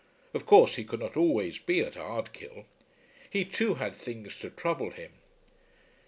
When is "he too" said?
3.29-3.75